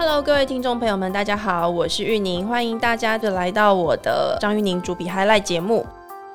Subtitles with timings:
[0.00, 5.84] Hello，各位听众朋友们，大家好，我是玉宁，欢迎大家的来到我的张玉宁主笔 Highlight 节目。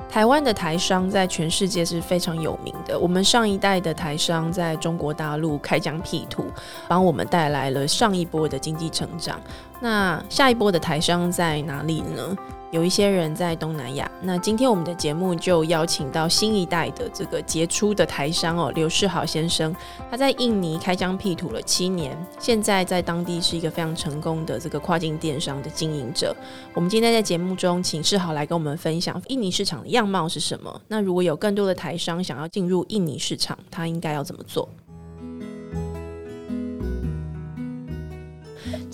[0.08, 6.46] 台湾的台商在全世界是非常有名的，我们上一代的台商在中国大陆开疆辟土，
[6.88, 9.42] 帮我们带来了上一波的经济成长。
[9.80, 12.38] 那下一波的台商在哪里呢？
[12.76, 19.74] 有一些人在东南亚，那今天我们的节目就邀请到新一代的这个杰出的台商哦，刘世豪先生，
[20.12, 26.36] 他在印尼开疆辟土了七年，现在在当地是一个非常成功的这个跨境电商的经营者。
[26.74, 30.82] 我们今天在节目中请世豪来跟我们分享印尼市场的样貌是什么。
[30.90, 34.68] 那如果有更多的台商想要进入印尼市场，他应该要怎么做？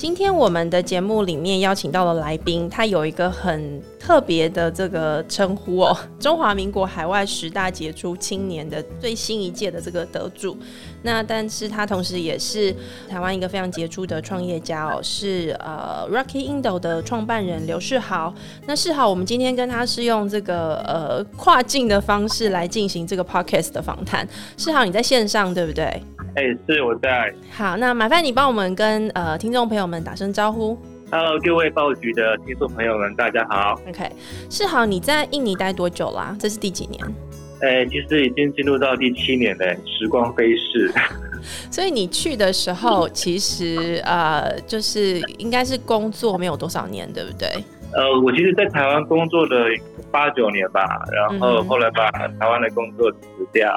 [0.02, 10.58] 今天我们的节目里面邀请到的来宾，他有一个很特别的这个称呼哦， 中华民国海外十大杰出青年的最新一届的这个得主。
[11.04, 12.76] 那但是他同时也是
[13.08, 18.34] 台湾一个非常杰出的创业家哦，是呃 Rocky Indo 的创办人刘世豪。
[18.66, 24.28] 那世豪，我们今天跟他是用这个呃跨境的方式来进行这个 podcast 的访谈。
[24.58, 26.02] 世豪，你在线上对不对？
[26.36, 27.34] 哎，是我在。
[27.52, 30.78] 好，那麻烦你帮我们跟呃听众朋友们打声招呼。
[31.12, 33.78] Hello，各位报局的听众朋友们，大家好。
[33.90, 34.10] OK，
[34.50, 36.34] 世豪，你在印尼待多久啦？
[36.40, 37.04] 这是第几年？
[37.62, 40.90] 哎，其实已经进入到第七年了，时光飞逝。
[41.70, 47.50] 所以你去的时候，其实呃，就是应该是工作没有多少年，对不对？
[47.94, 49.66] 呃，我其实，在台湾工作了
[50.10, 53.20] 八九年吧，然后后来把台湾的工作辞
[53.52, 53.70] 掉。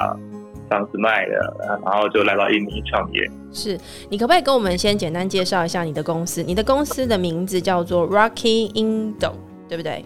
[0.69, 3.29] 房子卖了，然后就来到印尼创业。
[3.51, 3.77] 是
[4.09, 6.43] 你可不可以跟我们先简单介绍一下你的公司？
[6.43, 9.31] 你的公司的名字叫做 Rocky Indo，
[9.69, 10.03] 对不对？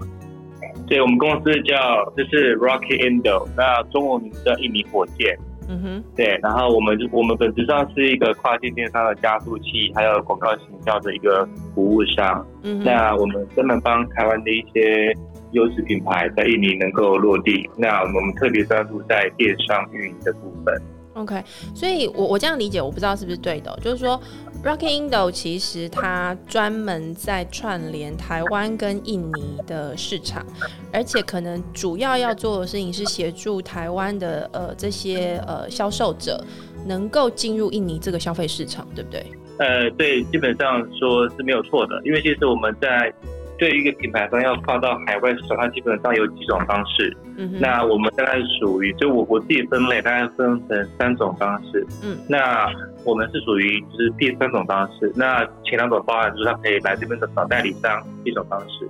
[0.87, 5.37] 对，我们公司叫就是 Rocky Indo，那中文名字叫印尼火箭。
[5.71, 12.45] 嗯哼，对，然后我们我们本质上是一个跨境电商的加速器，还有广告行销的一个服务商。
[12.63, 15.15] 嗯，那我们专门帮台湾的一些。
[15.51, 20.81] 优质品牌在印尼能够落地，那我们特别专注在电商运营的部分。
[21.15, 21.43] OK，
[21.75, 24.17] 所以我我这样理解，我不知道是不是对的，就是说
[24.63, 30.45] ，Rocky Indo 其实它专门在串联台湾跟印尼的市场，
[30.93, 36.41] 而且可能主要要做的事情是协助台湾的呃这些呃销售者
[36.85, 39.25] 能够进入印尼这个消费市场，对不对？
[39.57, 43.11] 呃，对，基本上说是没有错的，因为其实我们在。
[43.59, 47.15] 对于一个品牌方要跨到海外市场，它基本上有几种方式。
[47.37, 51.85] 嗯那我们大概属于，就我我自己分类，大概分成三种方式。
[52.01, 52.17] 嗯。
[52.29, 52.67] 那
[53.03, 55.11] 我们是属于就是第三种方式。
[55.15, 58.87] 那前两种方案就是他可以来这边的找代理商一种方式。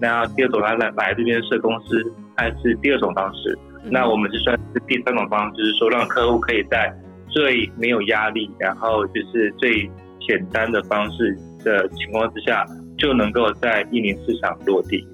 [0.00, 2.02] 那第二种他来来这边设公司，
[2.36, 3.58] 还是第二种方式。
[3.84, 6.90] 那我们是算是第三种方式，就是说让客户可以在
[7.28, 9.90] 最没有压力，然后就是最
[10.26, 12.66] 简单的方式的情况之下。
[12.98, 15.06] 就能够在印尼市场落地，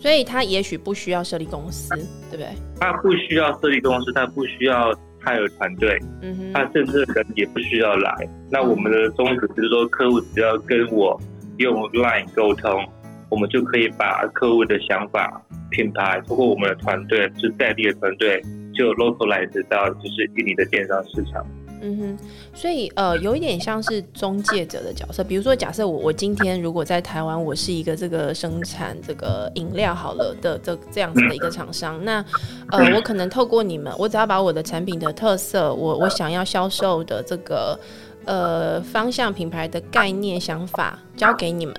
[0.00, 1.94] 所以他也许不需要设立公司，
[2.30, 2.48] 对不对？
[2.80, 8.28] 他不需要设立公司，他不需要他有团队，嗯哼，他甚至人也不需要来。
[8.50, 11.20] 那我们的宗旨就是说，客户只要跟我
[11.58, 12.86] 用 Line 沟通，
[13.28, 18.40] 我们就可以把客户的想法、品牌，通过我们的团队，是在地的团队，
[18.72, 21.44] 就 localize 到就是印尼的电商市场。
[21.82, 22.18] 嗯哼，
[22.54, 25.24] 所以呃，有一点像是中介者的角色。
[25.24, 32.24] 比如说，假设我我今天如果在台湾，我是一个这个生产这个饮料好了的这这样子的一个厂商，那
[32.70, 37.78] 呃， 我可能透过你们，我只要把我的产品的特色，我我想要销售的这个
[38.26, 41.74] 呃方向、品牌的概念、想法交给你们。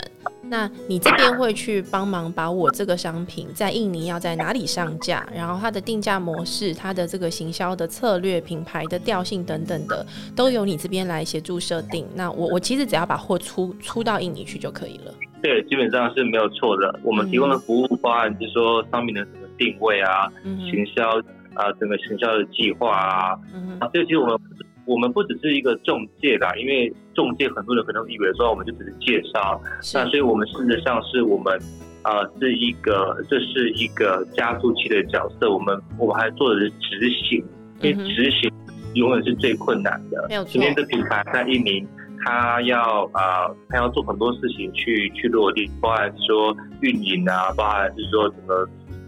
[0.52, 12.06] 那你这边会去帮忙把我这个商品在印尼要在哪里上架， 然后它的定价模式、它的这个行销的策略、品牌的调性等等的，都由你这边来协助设定。
[12.14, 15.14] 那我我其实只要把货出出到印尼去就可以了。
[15.42, 17.00] 对，基本上是没有错的。
[17.02, 21.18] 我们提供的服务方案就是说商品的整个定位啊、行销
[21.54, 23.40] 啊、整个行销的计划啊，
[23.80, 24.38] 啊，这其实我们。
[24.86, 29.62] 我们不只是一个中介啦，因为中介很多人可能以为说我们就只是介绍，
[29.94, 31.58] 那所以我们事实上是我们
[32.04, 37.44] 呃是一个这是一个加速器的角色，我们我们还做的是执行，
[37.82, 38.52] 因为执行
[38.96, 40.26] 永远是最困难的。
[40.30, 41.86] 没有今天的品牌在印尼，
[42.26, 48.68] 他要啊他要做很多事情去去落地，包含说运营啊，包含是说整个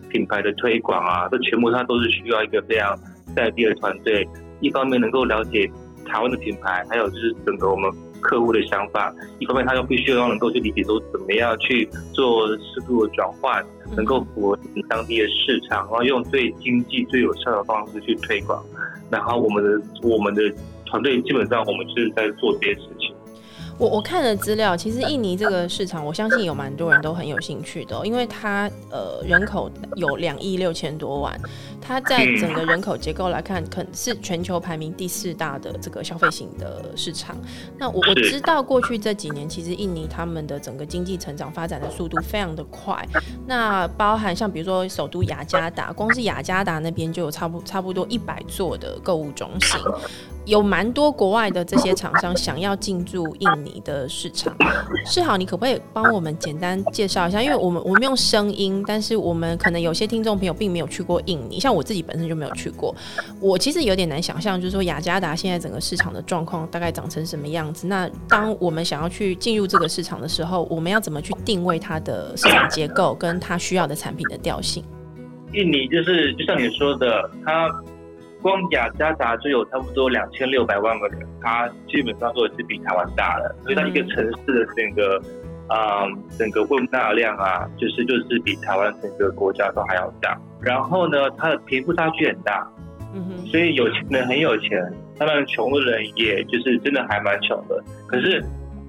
[0.09, 2.95] 品牌的推广啊，这全部他都是需要一个非常
[3.35, 4.27] 在地的团队。
[4.63, 5.69] 一方面能够了解
[6.05, 13.63] 台湾的品牌，还有就是整个我们客户的想法；一方面他又必须要能够去理解说怎么样去做适度的转换，
[13.95, 18.63] 能够符合当地的市场，然后用最经济、最有效的方式去推广。
[19.11, 20.41] 然后我们的我们的
[20.85, 23.13] 团队基本上我们是在做这些事情。
[23.79, 31.35] 我我看了资料，其实印尼这个市场，我相信有蛮多人都很有兴趣的，因为它呃人口有两亿六千多万，
[31.85, 37.35] 它在整个人口结构来看，可能是全球排名第四大的这个消费型的市场。
[37.77, 43.05] 那我我知道过去这几年，其实印尼他们的整个经济成长发展的速度非常的快，
[43.45, 49.79] 那包含像比如说首都雅加达，光是雅加达那边就有差不差不多一百座的购物中心。
[50.45, 54.53] 有蛮多国外的这些厂商想要进驻印尼的市场，
[55.05, 57.41] 世豪，你可不可以帮我们简单介绍一下？
[57.41, 62.95] 因为我们我们用声音，但是我们可能有些听众朋友并没有去过印尼，像我自己本身就没有去过，
[63.39, 67.87] 我其实有点难想象，就是说雅加达现在整个市场的状况大概长成什么样子。
[67.87, 74.83] 那当我们想要去进入这个市场的时候，我们要怎么去定位它的市场结构跟它需要的产品的调性？
[75.53, 77.69] 印尼就是就像你说的，它。
[78.43, 85.17] 光雅加达就有差不多两千六百万个人，它基本上都是比台湾大的，所以它一个城市的整个，
[85.69, 86.03] 啊，
[86.37, 90.37] 整个问纳量啊，就是就是比台湾整个国家都还要大。
[90.63, 92.67] 然后呢，它的贫富差距很大，
[93.13, 94.81] 嗯哼，所以有钱人很有钱，
[95.17, 97.83] 当然穷的人也就是真的还蛮穷的。
[98.07, 98.43] 可是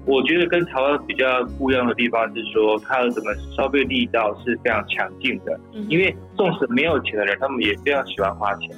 [0.05, 8.69] 我觉得跟台湾比较不一样的地方是说，它的整个消费力道是非常强劲的，嗯因为纵使没有钱的人，他们也非常喜欢花钱。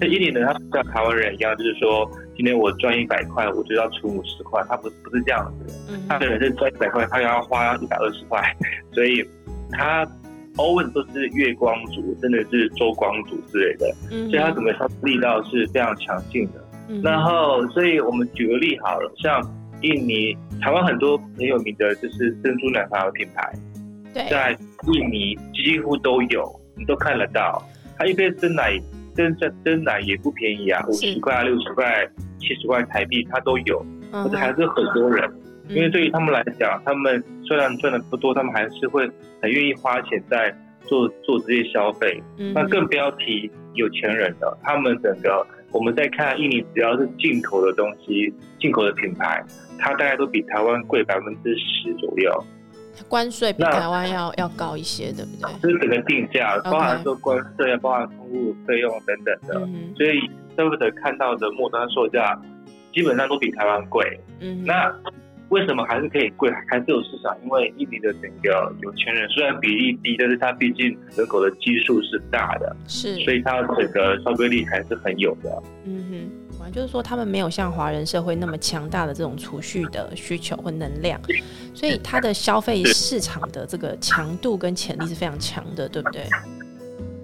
[0.00, 5.96] 在印尼呢，他像台湾人一样，就是说，今天我赚一百块，我就要存五十块，他不不是这样子。
[6.08, 8.42] 他的人是赚一百块，他要花一百二十块，
[8.92, 9.24] 所以
[9.70, 10.04] 他
[10.56, 13.94] always 都是月光族，真的是周光族之类的。
[14.08, 17.00] 所以他整个消费力道是非常强劲的。
[17.02, 19.40] 然后，所以我们举个例好了，像
[19.82, 23.52] 印尼、台湾很多很有名的就是珍珠奶茶的品牌，
[24.28, 24.56] 在
[24.92, 27.62] 印尼几乎都有，你都看得到。
[27.98, 28.80] 它一杯真奶。
[29.16, 32.06] 真真真奶也不便宜啊，五十块、六十块、
[32.38, 33.82] 七十块台币，它都有，
[34.12, 35.26] 可是还是很多人。
[35.70, 39.06] 因为对于他们来讲，他们虽然赚的不多，他们还是会
[39.40, 40.54] 很愿意花钱在
[40.84, 42.22] 做做这些消费。
[42.54, 49.44] 那更不要提有钱人了，他们整个我们在看印尼，只要是进口的东西、进口的品牌，
[49.78, 52.44] 它大概都比台湾贵百分之十左右。
[53.08, 55.52] 关税比台湾要要高一些，对不对？
[55.60, 59.54] 就是整个定价，包含说关税，包含通路费用等等的，
[59.94, 60.18] 所以
[60.56, 62.40] 消费者看到的末端售价
[62.94, 64.18] 基本上都比台湾贵。
[64.40, 64.90] 嗯，那
[65.48, 67.36] 为什么还是可以贵，还是有市场？
[67.42, 75.62] 因为印尼的整个有钱人虽然比例低，但是它毕竟人口的基数是大的，是，所以它整个消费力还是很有的。
[75.84, 76.30] 嗯哼。
[76.72, 81.18] 就是说，他们没有像华人社会那么强大的这种储蓄的需求或能量，
[81.72, 86.24] 所以它的消费市场的这个强度跟潜力是非常强的，对不对？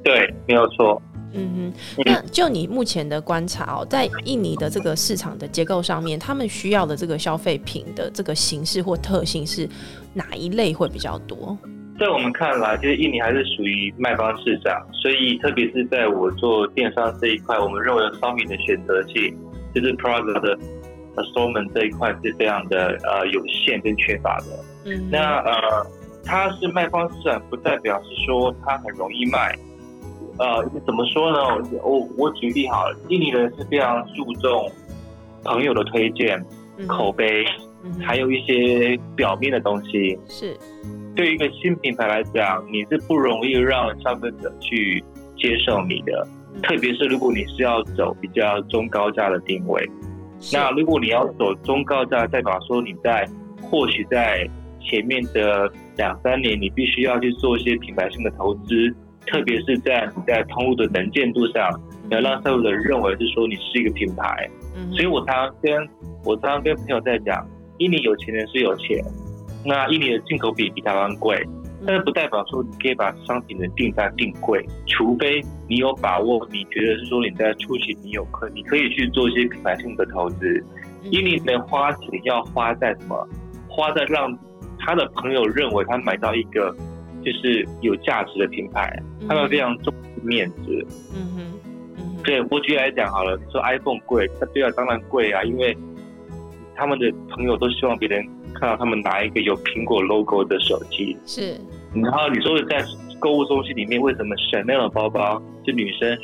[0.04, 1.02] 对，没有错。
[1.34, 9.68] 嗯哼，那就你目前的观察哦，在印尼的这个市场的结构上面，他们需要的这个消费品的这个形式或特性是
[10.12, 11.56] 哪一类会比较多？
[12.00, 19.36] 在我们看来，其实印尼还是属于卖方市场，所以特别是在我做电商这一块，我们认为商品的选择性，
[19.74, 20.58] 就是 product 的
[21.16, 24.64] assortment 这一块是非常的呃有限跟缺乏的。
[24.86, 25.86] 嗯，那呃，
[26.24, 29.56] 它是卖方市场，不代表是说它很容易卖。
[30.42, 31.38] 呃，怎么说呢？
[31.84, 34.68] 我我举例好了，印尼人是非常注重
[35.44, 36.44] 朋友的推荐、
[36.88, 37.44] 口碑，
[38.00, 40.18] 还有一些表面的东西。
[40.28, 40.56] 是。
[41.14, 45.04] 对于一个新品牌来讲，你是不容易让消费者去
[45.36, 46.26] 接受你的，
[46.64, 49.88] 特别是如果你是要走比较中高价的定位。
[50.52, 53.28] 那如果你要走中高价，代表说你在
[53.62, 54.44] 或许在
[54.80, 58.92] 前面的两三年，你必须要去做一些品牌性的投资，
[59.26, 64.48] 特别是在你在通路的能见度上，要让消费者认为是说你是一个品牌。
[64.92, 65.88] 所以我常常跟
[66.24, 67.46] 我常常跟朋友在讲，
[67.78, 69.02] 印尼有钱人是有钱。
[69.64, 71.40] 那印尼的进口比比台湾贵，
[71.86, 80.64] 但是不代表说你可以把商品的定价定贵，除非你有把握，你觉得是说你在初期你有可你可以去做一些品牌性的投资。
[81.04, 83.28] 印尼的花钱要花在什么？
[83.68, 84.36] 花在让
[84.78, 86.74] 他的朋友认为他买到一个
[87.22, 90.86] 就是有价值的品牌，他们非常重视面子。
[91.14, 91.34] 嗯
[91.96, 95.76] 哼，对我举例来讲好了，你说 iPhone 贵，那对啊，当然贵啊，因为
[96.74, 98.26] 他们的朋友都希望别人。
[98.54, 101.58] 看到他们拿一个有苹果 logo 的手机，是。
[101.94, 102.84] 然后你说的在
[103.18, 106.16] 购物中心里面，为什么 Chanel 的包包，就女生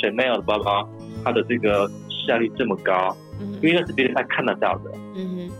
[0.00, 0.88] Chanel 的包包，
[1.24, 3.14] 它的这个市价率这么高？
[3.40, 4.92] 嗯，因为那是别人他看得到的。
[5.16, 5.50] 嗯哼。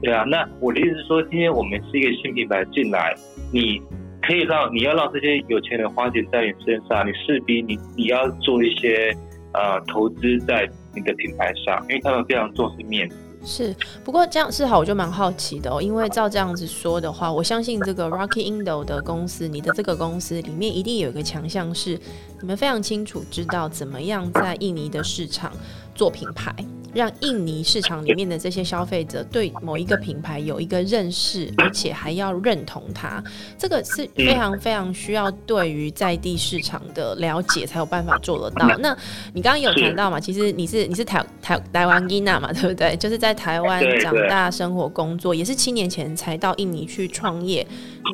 [0.00, 3.14] 对啊，那我的意思是说，今天我们是一个新品牌进来，
[3.52, 3.80] 你
[4.22, 9.12] 可以让你要让这些有钱人花钱在你身上，你势必你你要做一些
[9.54, 13.16] 呃投资在你的品牌上，因为他们非常重视面子。
[13.44, 13.74] 是，
[14.04, 15.80] 不过这样是好，我就蛮好奇的哦。
[15.80, 21.98] 因为照这样子说的话，我相信这个 Rocky Indo 的公司，你的这个公司里面一定有一个强项，是
[22.40, 25.52] 你们非常清楚知道怎么样在印尼的市场
[25.94, 26.52] 做品牌。
[26.94, 33.22] 让印尼市场里面的这些消费者对某一个品牌有一个认识，而且还要认同它，
[33.58, 38.68] 这个是非常非常需要对于在地市场的了解才有办法做得到。
[38.78, 38.96] 那
[39.34, 40.18] 你刚刚有谈到嘛？
[40.18, 42.96] 其实你是你是台台台湾伊娜嘛，对不对？
[42.96, 47.66] 就是在台湾长大、生活、工作，也是七年前才到印尼去创业。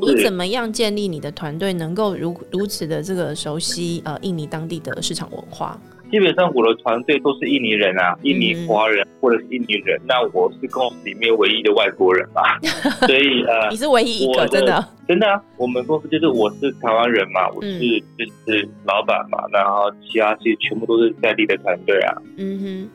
[0.02, 5.81] 你怎么样建立你的团队，能够如如此的这个熟悉呃印尼当地的市场文化？
[6.11, 10.00] 基本上我的团队都是印尼人啊，印尼华人或者是印尼人。
[10.06, 12.42] 那我是公司里面唯一的外国人嘛，
[13.06, 15.42] 所以呃，你是唯一一个真的真的啊。
[15.56, 17.78] 我们公司就是我是台湾人嘛，我是
[18.16, 22.14] 就是老板嘛，然后其他其实全部都是在地的团队啊。
[22.37, 22.90] 嗯哼。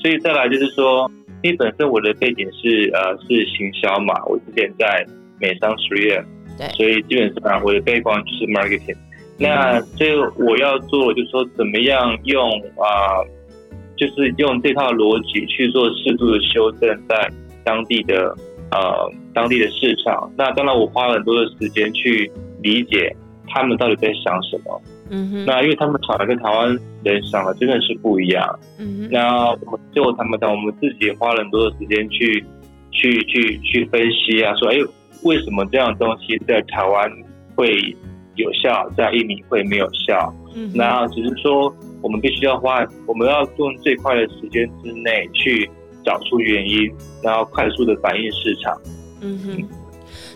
[0.00, 1.10] 所以再来就是说，
[1.42, 5.04] 因为本身我的背景是呃是行销嘛，我之前在
[5.40, 6.24] 美商实验，
[6.56, 8.94] 对，所以基本上我的背光就是 marketing。
[9.38, 13.20] 那所以我要做，就是说怎么样用啊，
[13.94, 17.30] 就是用这套逻辑去做适度的修正，在
[17.62, 18.34] 当地的
[18.70, 20.32] 呃当地的市场。
[20.38, 22.30] 那当然我花了很多的时间去
[22.62, 23.14] 理解
[23.48, 24.80] 他们到底在想什么。
[25.10, 25.44] 嗯哼。
[25.44, 28.58] 那因为他们想的跟台湾人想的真的是不一样。
[28.78, 29.08] 嗯哼。
[29.10, 32.42] 那我们最后他们讲，我们自己也花了很多的时间去
[32.90, 34.76] 去去去分析啊，说哎，
[35.24, 37.12] 为什么这样东西在台湾
[37.54, 37.94] 会？
[38.36, 45.68] 有效在玉米会没有效，嗯，那只是说我们必须要花，我们要用最快的时间之内去
[46.04, 46.90] 找出原因，
[47.22, 48.78] 然后快速的反映市场，
[49.20, 49.68] 嗯哼。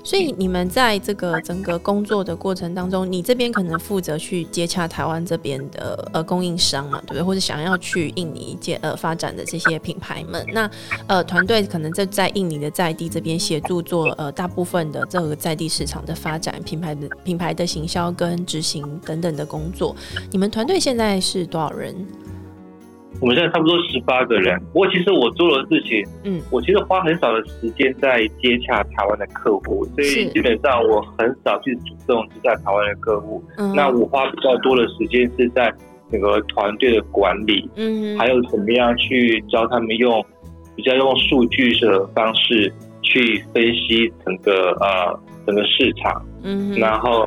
[0.02, 7.23] 所以你们在这个整个工作的过程当中，你这边可能负责去接洽台湾这边的呃供应商嘛，对不对？
[7.23, 10.71] 或者想要去印尼接呃发展的这些品牌们，那
[11.07, 19.95] 呃团队可能在在印尼的在地这边协助做呃大部分的这个在地市场的发展、品牌的品牌的行销跟执行等等的工作。
[20.30, 21.95] 你们团队现在是多少人？
[23.21, 33.43] 我们现在差不多十八个人，不过其实我做的事情，嗯，我其实花很少的时间在接洽台湾的客户，所以基本上我很少去主动接洽台湾的客户。
[33.59, 35.71] 嗯，那我花比较多的时间是在
[36.11, 40.25] 整个团队的管理，嗯，还有怎么样去教他们用
[40.75, 47.26] 比较用数据的方式去分析整个呃整个市场，嗯，然后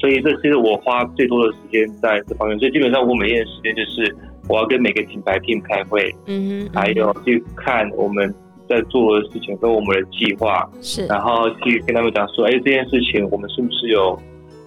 [0.00, 4.14] 所以这是我花最多的时间在这方面，所以基本上我每天的时间就是。
[4.50, 8.34] 我要跟每个品牌 team 开会，嗯哼，还有去看我们
[8.68, 14.18] 在做的事情跟我们的计划，是，然后去跟他们讲说，哎，这件事情我们是不是有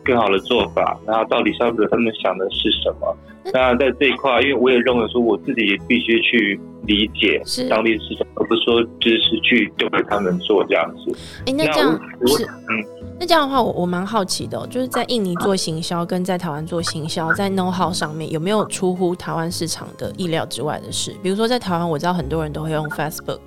[0.03, 0.99] 更好的做法？
[1.05, 3.17] 然后到底消费者他们想的是什么？
[3.53, 11.17] 那在这一块，因为我也认为说，我自己也必须去理解当地市场，而不是说只是去丢给他们做这样子。
[11.45, 11.91] 哎，那这样
[12.25, 13.03] 是嗯。
[13.19, 21.13] 那这样的话，我我蛮好奇的，就是在印尼做行销跟在台湾做行销，在 know how 上面有没有出乎台湾市场的意料之外的事？
[21.21, 23.39] 比如说在台湾，我知道很多人都会用 Facebook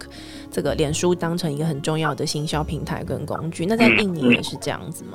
[0.50, 3.66] 这个脸书当成一个很重要的行销平台跟工具。
[3.66, 5.10] 那在印尼也是这样子吗？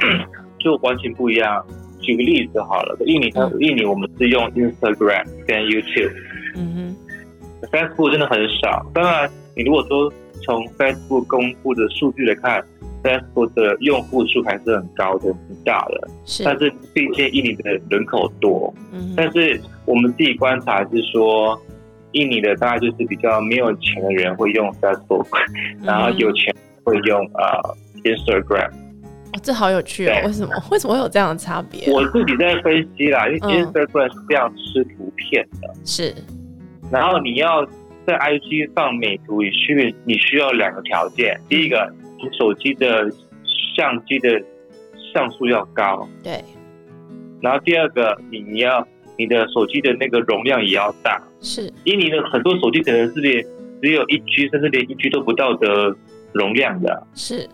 [0.64, 1.66] 就完全不一样。
[2.00, 6.14] 举个例子好了，印尼它印尼我们是用 Instagram 跟 YouTube，
[6.56, 8.86] 嗯哼，Facebook 真的很少。
[8.94, 10.12] 当然，你如果说
[10.46, 12.64] 从 Facebook 公布的数据来看。
[13.04, 16.08] Facebook 的用户数还是很高的、很大的，
[16.46, 21.60] 但是毕竟印尼的人口多，嗯，但是我们自己观察是说，
[22.12, 25.26] 印尼的大概就是比较没有钱的人会用 Facebook，
[25.82, 26.54] 然后有钱
[26.84, 28.70] 会用啊 Instagram。
[29.34, 30.22] 哦，这好有趣哦！
[30.26, 30.54] 为什么？
[30.72, 31.92] 为什么会有这样的差别？
[31.92, 36.14] 我自己在分析啦，因为 Instagram 是非常吃图片的，是。
[36.92, 37.66] 然后你要
[38.06, 41.94] 在 IG 放美图，你需你需要两个条件，第一个。
[42.24, 43.10] 你手机的
[43.76, 44.30] 相机的
[45.12, 46.34] 像素要高，对。
[47.42, 51.74] 然后第二个，你你要你的手机的那个容量也要大，是。
[51.84, 53.44] 因为你的很多手机可能是连
[53.82, 55.96] 只有一 G，甚至连一 G 都不到的
[56.32, 57.50] 容量的，是。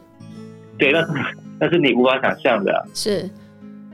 [0.78, 1.14] 对，那是
[1.60, 3.30] 那是你无法想象的，是。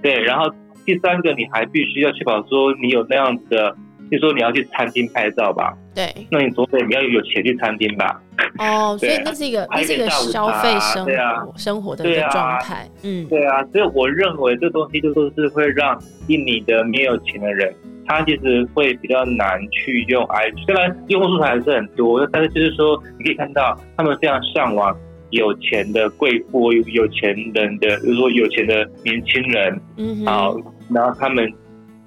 [0.02, 0.50] 对，然后
[0.86, 3.76] 第三个，你还必须要确保说你有那样子的。
[4.12, 8.22] 就说你要去餐厅拍照吧，对，那你总得你要有钱去餐厅吧？
[8.60, 17.74] 哦， 所以那是一个那是一个消费生活生活的一个状态，嗯，对啊，所以我认为这东西就都是会让印尼的没有钱的人，
[18.06, 24.96] 他其实会比较难去用 IG，虽然用户数还是很多，但是就是说你可以看到他们非常向往
[25.34, 30.58] 有钱的贵妇、有钱人的，比如说有钱的年轻人，嗯，好，
[30.90, 31.52] 然后他们。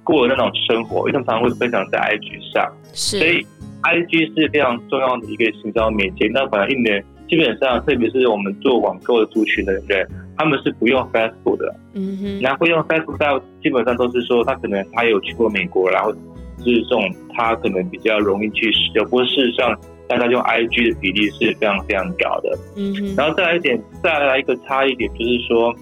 [0.07, 3.45] 过那种生活，因为常常会分享在 IG 上，所以
[3.83, 6.31] IG 是非常重要的一个行销媒介。
[6.33, 11.75] 那反而一年基本上，特别是我们做网购的族群的人，他们是不用 Facebook 的。
[11.95, 12.39] 嗯哼。
[12.41, 16.13] 那会用 Facebook 到基本上都是说他可能他有去过美国，然后
[16.59, 19.03] 就是这种他可能比较容易去使用。
[19.07, 22.57] 不过事实上，大家用 IG 的比例是非常非常高的。
[22.75, 23.15] 嗯。
[23.15, 25.75] 然后再来一点，再来一个差一点，就是说，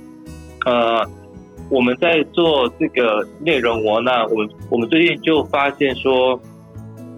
[0.66, 1.10] 呃。
[1.68, 6.40] 我们在做这个内容哦，那我们我们最近就发现说，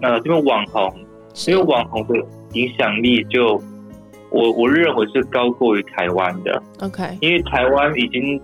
[0.00, 0.90] 呃，这边网红，
[1.46, 2.14] 因为网红的
[2.54, 3.60] 影响力就，
[4.30, 6.62] 我我认为是高过于台湾的。
[6.80, 8.40] OK，因为台湾已经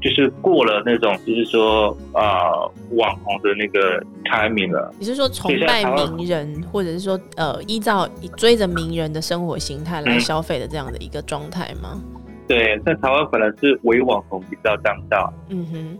[0.00, 2.50] 就是过了那种，就是说啊，
[2.92, 4.92] 网红的那个 timing 了。
[4.98, 12.00] 你是说崇拜名人，或者是说呃，依照追着名人的生活形态来消费的这样的一个状态吗？
[12.48, 15.98] 对，在台湾可能是伪网红比较当道，嗯哼，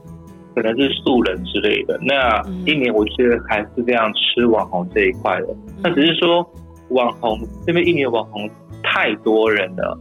[0.55, 1.97] 可能是素人之类的。
[2.03, 5.49] 那一年我觉得还是这样吃网红这一块的。
[5.83, 6.45] 那只是说
[6.89, 8.51] 网红这边一年网红
[8.83, 9.97] 太多人了，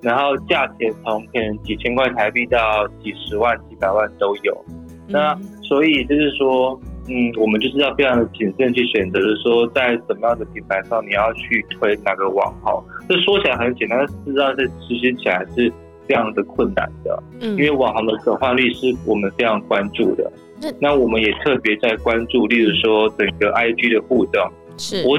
[0.00, 4.64] 然后价钱从可能几千块台币到几十万、几百万都有。
[5.06, 6.78] 那所以就是说，
[7.08, 12.82] 嗯，我们就是要非常的谨慎去选择，就是说在什么样的品牌上你要去推哪个网红。
[13.08, 15.72] 这说起来很简单，但实上在实行起来是。
[16.08, 20.32] 非常的困难的，嗯，因为网红的转换率是我们非常关注的。
[20.80, 24.50] 那我们也特别在关注，例如说整个 IG 的互动。
[24.78, 25.18] 是，我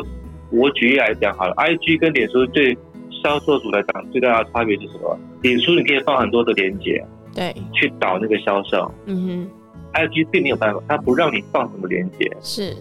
[0.49, 2.75] 我举例来讲好了，IG 跟脸书对
[3.23, 5.17] 销售组来讲最大的差别是什么？
[5.41, 7.03] 脸书你可以放很多的链接，
[7.35, 8.91] 对，去导那个销售。
[9.05, 9.49] 嗯哼
[9.93, 12.29] ，IG 并没有办法，它不让你放什么链接。
[12.41, 12.75] 是。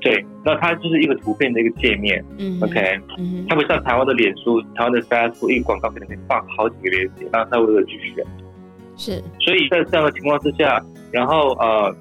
[0.00, 3.00] 对，那它就是一个图片的一个界面嗯，OK，
[3.48, 8.24] 它不像台湾的脸书、台湾的 Facebook，一个广告可能可以放好几个链接，让他为了去选。
[8.96, 11.92] 是，所以在这样的情况之下，然后呃，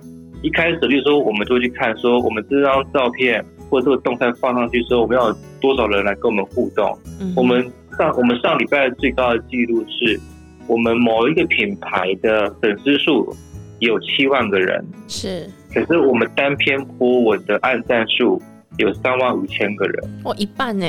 [0.43, 6.97] 一开始就是说，我们就会去看说，我们这张照片或者这个动态放上去之后，我们要有多少人来跟我们互动。
[7.35, 7.61] 我们
[7.97, 10.19] 上我们上礼拜最高的记录是，
[10.67, 13.35] 我们某一个品牌的粉丝数
[13.79, 14.85] 有七万个人。
[15.07, 15.49] 是。
[15.73, 18.41] 可是我们单篇播文的按赞数
[18.77, 20.87] 有三万五千个人，哦，一半呢。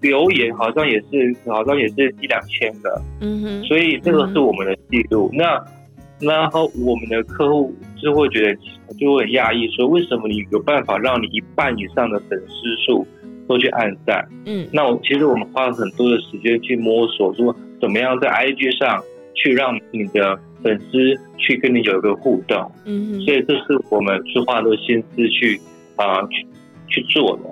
[0.00, 3.64] 留言好像也是，好像也是一两千个，嗯哼。
[3.64, 5.28] 所以这个是我们的记录。
[5.32, 5.60] 那
[6.20, 8.54] 然后我们的客户就会觉得
[8.98, 12.54] 就会很讶异，说为什么你有办法让你一半以上的粉丝
[12.86, 13.06] 数
[13.46, 14.28] 都去按赞？
[14.46, 19.02] 嗯，那我其实我们花了很多的时间去摸索，说怎么样在 IG 上
[19.34, 20.38] 去让你的。
[20.60, 25.60] 粉丝去跟你有一个互动，嗯，所以这是我们去花很多心思去
[25.94, 26.44] 啊去
[26.88, 27.42] 去做的。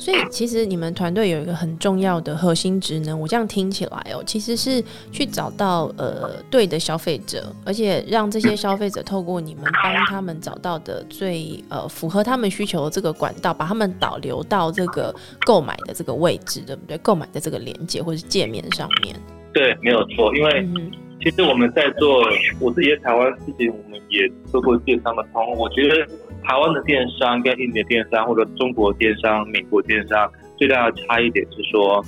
[0.00, 4.82] 所以其实你们团队有一个很重要的核心职能，我这样听起来哦，其实是
[5.12, 16.96] 去找到呃对的消费者，而且让这些消费者透过你们帮他们找到的最呃符合他们需求的这个管道，把他们导流到这个购买的这个位置，对不对？
[16.98, 19.14] 购买的这个连接或者是界面上面。
[19.52, 20.66] 对，没有错，因为。
[21.22, 22.24] 其实我们在做，
[22.58, 25.54] 我自己在台湾事情，我们也做过电商的通。
[25.54, 25.94] 我觉得
[26.50, 32.04] 台湾的电商跟印尼的电商，或者中国电商、美国电商最大的差异点是说，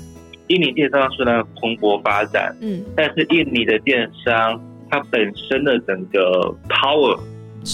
[0.48, 7.16] 印尼电商虽然蓬勃发展，嗯，但是印尼的电商它本身的整个 power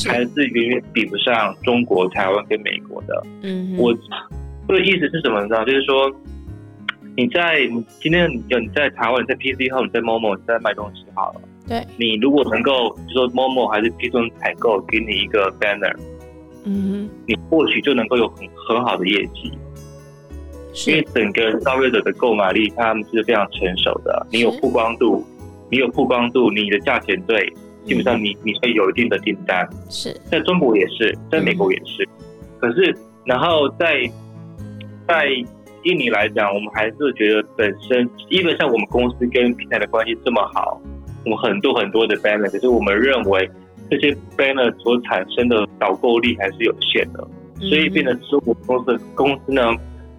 [0.07, 3.23] 还是远远比不上中国、台湾跟美国的。
[3.43, 3.91] 嗯，我
[4.69, 5.41] 这个意思是什么？
[5.41, 6.13] 你知道，就是说。
[7.17, 7.57] 你在
[8.01, 11.41] 今天你你在台湾，你在 PC 后，你在 Momo 你在卖东西好了。
[11.67, 11.85] 对。
[11.97, 15.93] 你如果能够，就说 Momo 还是 PC 采购给你一个 banner，
[16.69, 19.53] 嗯，你或许就能够有很很好的业绩。
[20.87, 24.27] 因为整个消费者的购买力，他们是非常成熟的。
[24.31, 25.25] 你有曝光度，
[25.71, 27.53] 你有曝光度，你的价钱对，
[27.85, 29.69] 基本上你你会有一定的订单。
[29.89, 30.13] 是。
[30.31, 32.09] 在中国也是，在美国也是。
[32.61, 34.09] 可是，然后在
[35.07, 35.29] 在。
[35.85, 40.79] 印尼来讲，我们还是觉得本身，基本上我们公司跟平台的关系这么好，
[41.25, 43.49] 我们很多很多的可是我们认为
[43.91, 47.27] 这些 banner 所产生的导购力还是有限的，
[47.61, 49.63] 所以变成说我们公司公司呢，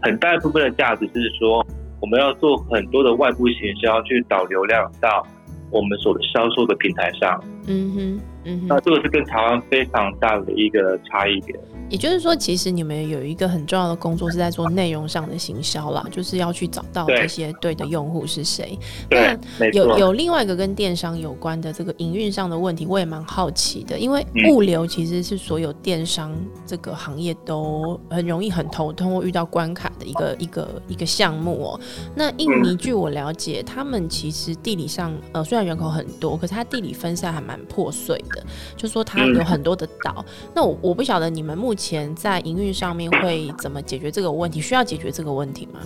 [0.02, 1.66] 很大一部分的价值是说，
[2.02, 5.26] 我们要做很多的外部行销去导流量到
[5.70, 7.44] 我们所销售的平台上。
[7.68, 11.60] 嗯哼，嗯哼，那这个是跟台湾非常大的一个差异点。
[11.90, 18.78] 也就是说，其实你们有一个很重要的工作是在做内容上的行销啦，就是要去找到这些对的用户是谁。
[19.10, 19.38] 那
[19.72, 31.80] 有有另外一个跟电商有关的这个营运上的问题，我也蛮好奇的，因为物流其实是所有电商这个行业都很容易很头痛或遇到关卡的一个一个一个项目哦。
[32.16, 38.44] 那印尼据我了解，他们其实地理上呃虽然人口很多，可是它地理分散还蛮破碎的，
[38.78, 40.24] 就说它有很多的岛。
[40.54, 44.60] 那我我不晓得你们目前在营运上面会怎么解决这个问题？
[44.60, 45.80] 需要解决这个问题吗？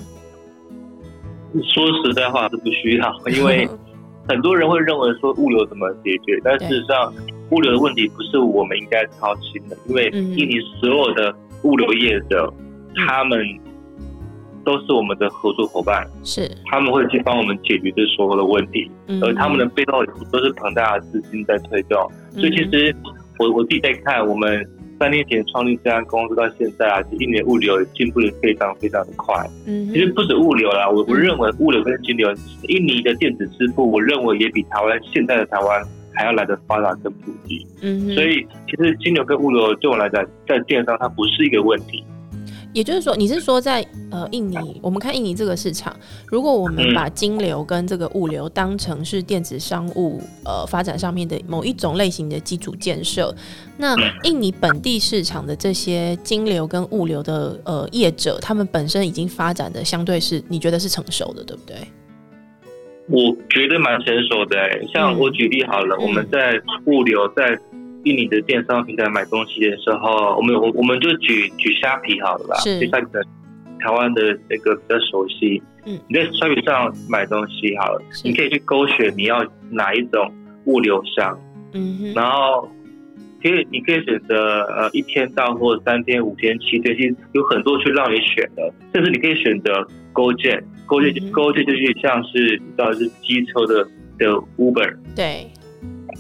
[1.72, 3.70] 说实在话是不需要，因为
[4.28, 7.14] 很多人会认为说物流怎么解决，但事实上
[7.52, 12.52] 物流的问题不是我们应该操心的，因为印尼所有的物流业者，
[12.96, 13.38] 他们
[14.66, 18.90] 都是我们的合作伙伴，是他们会去帮我们解决这所有的问题，
[19.22, 22.02] 而他们的背后都是庞大的资金在推动，
[22.32, 22.96] 所以其实
[23.38, 24.68] 我我自己在看我们。
[25.04, 29.36] 三年前创立这家公司到现在啊，一年物流也进步的非常非常的快。
[29.66, 32.34] 嗯，其实不止物流啦，我我认为物流跟金流，
[32.70, 37.68] 印尼的电子支付，我认为也比台湾现在的台湾还要来的发达跟普及。
[37.82, 42.02] 嗯，所以其实金流跟物流对我来讲，在电商它不是一个问题。
[42.74, 45.96] 也就是说，你是说在呃印尼，我们看印尼这个市场，
[46.28, 53.34] 如果我们把金流跟这个物流当成是电子商务呃发展上面的某一种类型的基础建设，
[53.78, 61.78] 那印尼本地市场的这些金流跟物流的呃业者，他们本身已经发展的相对是你觉得是成熟的，对不对？
[63.08, 64.58] 我觉得蛮成熟的，
[64.92, 67.58] 像我举例好了，我们在物流在。
[68.04, 72.80] 印尼的电商平台买东西的时候，我们我我们就举举虾皮好了吧，是。
[72.88, 73.24] 虾皮的
[73.80, 75.62] 台湾的那个比较熟悉。
[75.86, 80.34] 嗯，你在虾皮上买东西好了，你可以去勾选你要哪一种
[80.66, 81.38] 物流商，
[81.74, 82.70] 嗯，然后
[83.42, 93.84] 可以你可以选择呃一天到货、三天、五天、七天，其实有很多去让你选的，甚至你可以选择勾件，勾件勾件就是像是你知道是机车的
[94.18, 95.48] 的 Uber，对。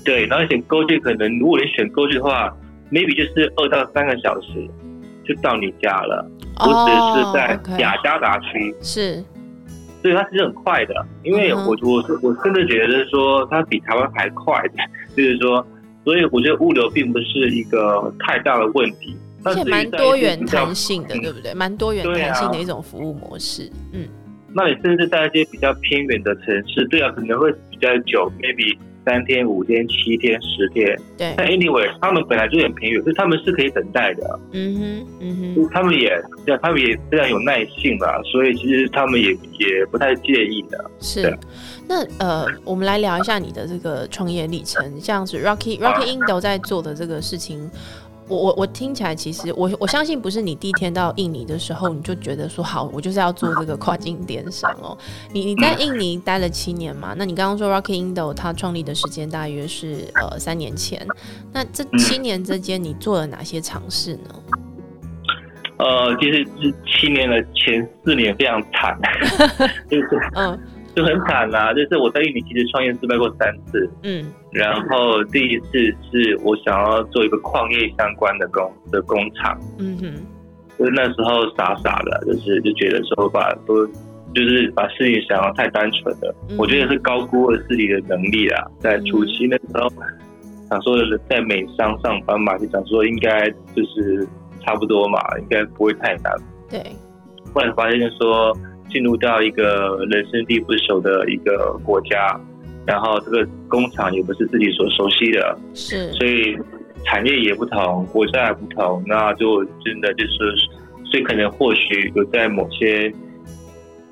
[0.03, 2.55] 对，然后选勾具可能，如果你选勾具的话
[2.91, 4.67] ，maybe 就是二到三个小时
[5.25, 6.29] 就到你家了。
[6.59, 9.23] 我只是在雅加达区，是，
[10.01, 10.93] 所以它其实很快的。
[11.23, 14.61] 因为我我我甚至觉得说它比台湾还快，
[15.15, 15.65] 就是说，
[16.03, 21.53] 所以我觉得物流并不是一个太大的问题，而且蛮多元弹性的，对不对？
[21.53, 23.71] 蛮多元弹性的一种服务模式。
[23.93, 24.05] 嗯，
[24.53, 28.77] 那你甚至在一些比较偏远的城市，对啊，可能会比较久，maybe。
[29.05, 31.33] 三天、五天、七天、十天，对。
[31.37, 34.39] 但 anyway，他们本来就很便宜，所以他们是可以等待的。
[34.51, 36.09] 嗯哼，嗯哼，他们也，
[36.45, 40.91] 对他们也非常有耐性吧，所以其实他们也也不太介意的。
[40.99, 41.37] 是。
[41.85, 47.69] 那呃，我们来聊一下你的这个创业历程，像是 Rocky Rocky Indo 在做的这个事情。
[48.27, 54.97] 我我我听起来，其实我我相信不是你第一天到印尼的时候你就觉得说好，我就是要做这个跨境电商哦。
[55.33, 57.13] 你你在印尼待了七年嘛？
[57.17, 61.05] 那你刚刚说 Rocky Indo 它创立的时间大约是呃三年前。
[61.51, 64.35] 那这七年之间你做了哪些尝试呢？
[65.77, 68.97] 呃，其实是七年的前四年非常惨，
[69.91, 70.59] 就是嗯。
[70.95, 75.79] 就很惨啦，就是我在印尼其实创业失败过三次，嗯，然后第一次
[76.11, 80.13] 是我想要做一个矿业相关的工的工厂，嗯哼，
[80.77, 83.87] 就是那时候傻傻的，就是就觉得说把都
[84.35, 89.89] 就是把事情想要太单纯了，我觉得是高估了自己的能力啊，在初期那时候
[90.69, 90.95] 想说
[91.27, 94.27] 在美商上班嘛，就想说应该就是
[94.61, 96.31] 差不多嘛，应该不会太难，
[96.69, 96.79] 对，
[97.51, 98.55] 后来发现说。
[98.89, 102.39] 进入到一个人生地不熟的一个国家，
[102.85, 106.57] 然后这个工厂也不是自己所熟悉的，是，所以
[107.03, 110.55] 产业也不同，国家也不同，那就真的就是，
[111.05, 113.11] 所以可能或许有在某些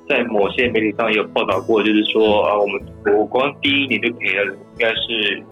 [0.08, 2.80] 在某些媒体上也有报道过，就是说啊，我们
[3.16, 5.42] 我光第一年就赔了，应该是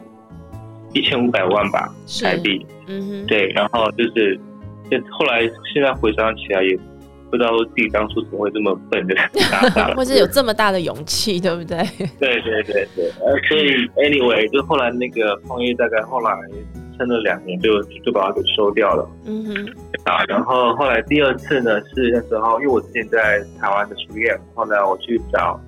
[0.92, 1.88] 一千五百万吧，
[2.22, 4.38] 台币，嗯哼，对，然后就是，
[4.90, 6.78] 就后来现在回想起来也。
[7.31, 9.14] 不知道自己当初怎么会这么笨的，
[9.95, 11.79] 或是有这么大的勇气，对不对？
[12.19, 16.33] 对对对对，呃，所以 anyway，就后来那个创业大概后来
[16.99, 19.09] 撑了两年，就就把它给收掉了。
[19.27, 19.55] 嗯哼。
[20.05, 25.61] 啊，然后后来第二次呢是那时候，因为我之前在台湾的书院，后来我去找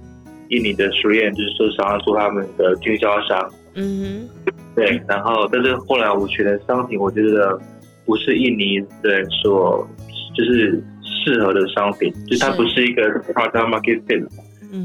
[0.49, 3.53] 印尼的书院，就是说想要做他们的经销商。
[3.75, 4.53] 嗯哼。
[4.75, 7.57] 对，然后但是后来我选的商品，我觉得
[8.05, 9.87] 不是印尼人所
[10.35, 10.83] 就是。
[11.25, 14.27] 适合的商品，就它不是一个 product market fit，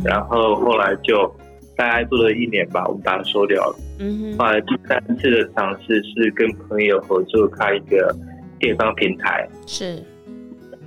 [0.03, 1.33] 然后后来就
[1.75, 3.75] 大概做了一年吧，我们把它收掉了。
[3.99, 8.15] 嗯后来第三次的尝试是跟朋友合作开一个
[8.59, 9.47] 电商平台。
[9.65, 10.01] 是，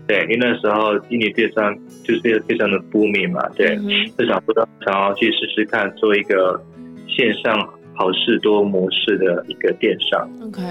[0.07, 3.77] 对，因为那时候印尼电商就是非常的不明嘛，对，
[4.17, 6.61] 就想不到想要去试试看做一个
[7.09, 7.59] 线上
[7.95, 10.31] 好事多模式的一个电商。
[10.43, 10.63] OK。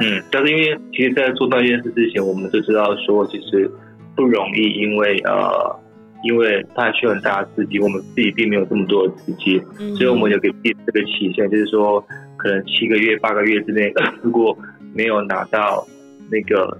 [0.00, 3.70] 嗯，但是因为其实，在做那件事之前，我们就知道说，其实
[4.14, 5.80] 不容易，因为呃，
[6.24, 9.60] 因为它需要很大的资金，我们自己并没有这么多的资金，
[9.96, 12.04] 所以我们有给自己这个期限，就是说，
[12.36, 14.56] 可能七个月、八个月之内， 如果
[14.94, 15.86] 没有拿到
[16.30, 16.78] 那个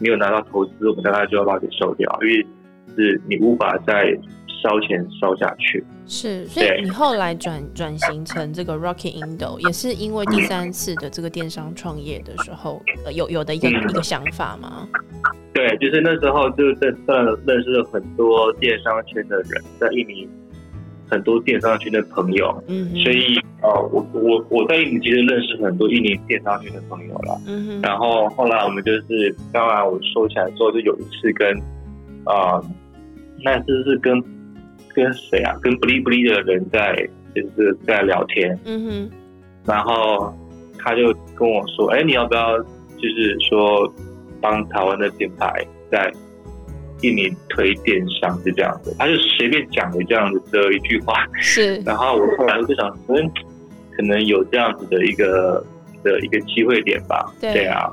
[0.00, 2.46] 没有拿到投资，我们大概就要把它给收掉，因为
[2.96, 4.16] 是你无法再
[4.64, 5.84] 烧钱烧下去。
[6.06, 14.88] 是，所以你后来转转型成这个 Rocky Indo，也是因为第三次的这个电商创业的时候，呃，有有的一个一个想法吗？
[15.52, 16.88] 对，就是那时候就在
[17.46, 20.26] 认识了很多电商圈的人，在印尼
[21.10, 31.56] 很多电商圈的朋友，嗯，所以呃，我我我在印尼其实认识很多印尼电商圈的朋友了，嗯哼，然后后来我们就是，当然我收起来之后，就有一次跟
[32.24, 32.60] 啊，
[33.42, 34.22] 那次是跟。
[34.94, 35.58] 跟谁啊？
[35.60, 36.94] 跟不离不离的人在，
[37.34, 38.58] 就是在聊天。
[38.64, 39.10] 嗯哼。
[39.66, 40.32] 然后
[40.78, 43.92] 他就跟我说：“哎，你要不要就是说
[44.40, 46.12] 帮台湾的品牌在
[47.02, 48.38] 印尼推电商？
[48.42, 51.26] 是这样子。”他就随便讲了这样子的一句话。
[51.34, 51.76] 是。
[51.84, 53.30] 然后我后来就想，嗯，
[53.96, 55.64] 可能有这样子的一个
[56.02, 57.32] 的一个机会点吧。
[57.40, 57.90] 对啊。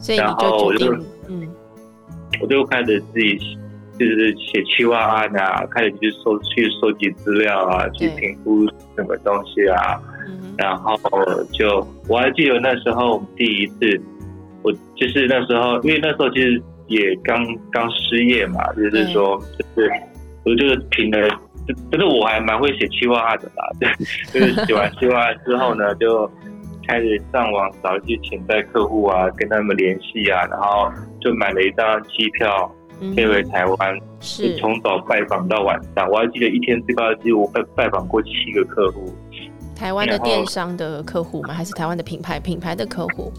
[0.00, 1.48] 所以你就决定，嗯，
[2.40, 3.56] 我就开始自己。
[4.08, 10.00] 就是写企划案啊，开始去收去收集资料啊，去评估什么东西啊，
[10.58, 10.98] 然后
[11.52, 14.00] 就我还记得那时候第一次，
[14.62, 19.90] 我就是那时候，因为那时候其实也刚刚失业嘛，就是说就是
[20.44, 21.28] 我就是凭了，
[21.66, 23.94] 就就是我还蛮会写企划案的啦，
[24.32, 26.30] 就是写完企划案之后呢，就
[26.86, 32.70] 开始上网找一些潜在客户啊，跟他们联系啊，然后就买了一张机票。
[33.14, 36.08] 飞回台湾，是从早拜访到晚上。
[36.08, 39.12] 我还记得一天最高的记录，我拜拜访过七个客户。
[39.74, 41.52] 台湾的电商的客户吗？
[41.52, 43.32] 还是台湾的品牌品牌的客户？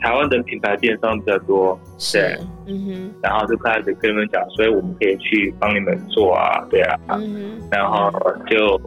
[0.00, 3.14] 台湾的品牌电商比较多，是，嗯哼。
[3.20, 7.68] 然后就开始跟你们讲，所以我们可以去帮你们做啊，对啊，嗯哼。
[7.72, 8.08] 然后
[8.48, 8.80] 就，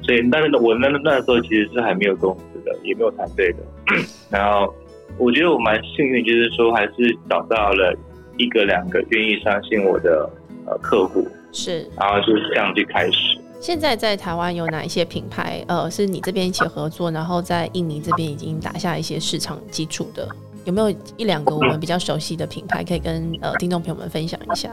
[0.00, 3.58] 所以但是我那那时候其实是还没有公司的，也没有团队的。
[4.30, 4.74] 然后
[5.18, 7.94] 我觉得我蛮幸运，就是说还是找到了。
[8.36, 10.28] 一个两个愿意相信我的
[10.66, 13.38] 呃客户是，然后就是这样去开始。
[13.60, 15.64] 现在在台湾有哪一些品牌？
[15.68, 20.28] 呃，是你这边一起合作，然后在印尼这边已经打下一些市场基础的，
[20.64, 24.68] 有没有一两个我们比较熟悉的品牌可以跟呃听众朋友们分享一下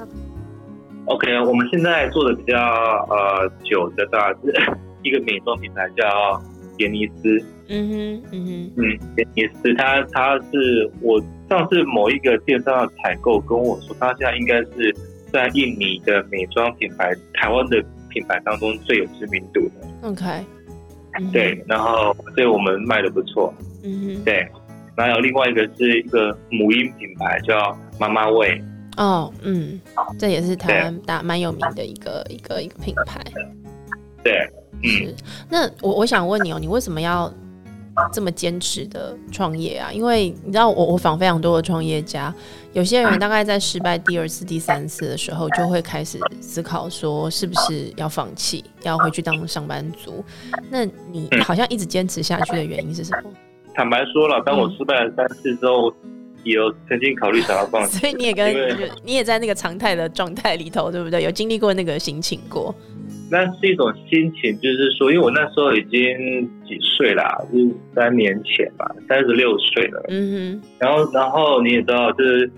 [1.05, 6.41] ？OK，我们现在做的比较呃久的，大概是一个美妆品牌叫
[6.81, 7.45] 杰尼斯。
[7.67, 11.23] 嗯哼，嗯哼，嗯，杰尼斯，他他是我。
[11.51, 14.95] 上次某一个电商的采购跟我说，他现在应该是
[15.33, 20.07] 在印尼的美妆品牌、台湾的品牌当中最有知名度的。
[20.07, 20.25] OK，
[21.33, 23.53] 对，然后所以我们卖的不错。
[23.83, 24.47] 嗯哼，对，
[24.95, 28.61] 然后有另外一个是一个母婴品牌叫妈妈味。
[28.95, 29.77] 哦，嗯，
[30.17, 33.21] 这也是台湾大蛮有名的一个一个一个品牌。
[34.23, 34.49] 对，
[34.83, 35.13] 嗯，
[35.49, 37.31] 那我我想问你哦，你为什么要？
[38.13, 42.33] 这么坚持的创业啊，因为你知道我我访非常多的创业家，
[42.71, 50.23] 有些人大概在失败第二次、第三次的时候，就会开始思考说是不是要放弃，要回去当上班族。
[50.69, 53.29] 那你好像一直坚持下去的原因是什么？
[53.75, 55.93] 坦白说了，当我失败了三次之后，
[56.45, 57.99] 也有曾经考虑想要放弃。
[57.99, 58.55] 所以你也跟
[59.03, 61.21] 你也在那个常态的状态里头，对不对？
[61.21, 62.73] 有经历过那个心情过？
[63.31, 70.03] 那是一种心情，就是说，因为我那时候已经几岁啦，就是三年前吧，三十六岁了。
[70.09, 70.61] 嗯哼。
[70.77, 72.51] 然后，然后你也知道，就是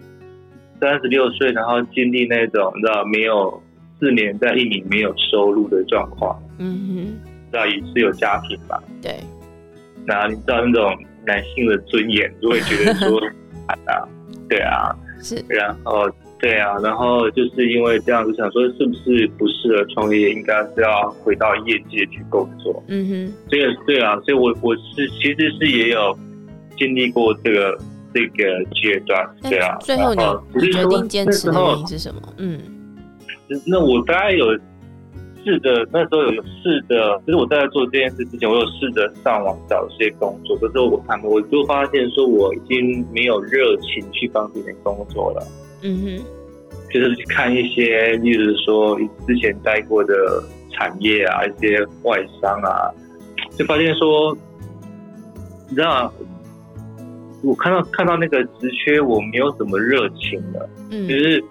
[0.82, 3.62] 三十六岁，然后经历那种你知道没有
[4.00, 6.42] 四年在印尼没有收入的状况。
[6.58, 7.30] 嗯哼。
[7.52, 8.82] 知道也是有家庭吧？
[9.00, 9.16] 对。
[10.08, 13.22] 然后你知道那种男性的尊严，就会觉得说
[13.68, 14.10] 啊，
[14.50, 14.90] 对啊，
[15.22, 15.36] 是。
[15.48, 16.10] 然后。
[16.44, 22.84] 对啊，然后就是因为这样子想说，是不是不适合创业，应该是要回到业界去工作。
[22.90, 26.18] 嗯哼，这个对啊，所以我我是其实是也有
[26.78, 27.80] 经历过这个
[28.14, 29.26] 这个阶段。
[29.42, 30.14] 对啊，最后
[30.54, 32.22] 你决定坚持的原因是什么？
[32.36, 32.60] 嗯，
[33.66, 34.52] 那我大概有
[35.46, 45.48] 试着那时候有试着，就是我在做这件事之前，我有试着上网找一些工作，可是我他们我就发现说，我已经没有热情去帮别人工作了。
[45.84, 46.24] 嗯哼，
[46.94, 50.42] 就是去看一些，例如说之前待过的
[50.72, 52.90] 产业啊，一些外商啊，
[53.58, 54.36] 就发现说，
[55.70, 56.12] 你知道，
[57.44, 60.70] 我看到看到那个职缺，我没有什么热情了。
[60.90, 61.44] 嗯，就是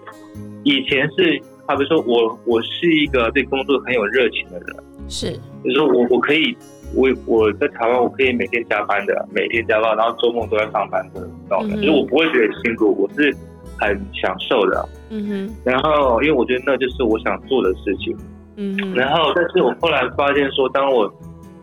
[0.63, 4.75] 以前是，好比说我我是一个对工作很有热情的人，
[5.07, 5.31] 是，
[5.63, 6.57] 就是说我我可以，
[6.95, 13.31] 我我在台湾我可以每天加班的，每天加班，然后周末都在上班的那种，就是我不会觉得辛苦，我是。
[13.79, 15.55] 很享受的，嗯哼。
[15.63, 18.15] 然后，因为我觉得那就是我想做的事情，
[18.57, 18.93] 嗯哼。
[18.95, 21.11] 然后，但是我后来发现说，当我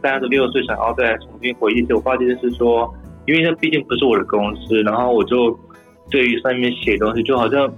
[0.02, 2.92] 三十六岁想要再重新回忆时，我发现是说，
[3.26, 5.58] 因为那毕竟不是我的公司，然后我就
[6.10, 7.70] 对于上面写东西，就好像